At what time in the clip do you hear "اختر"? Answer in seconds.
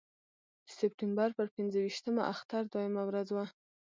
2.33-2.61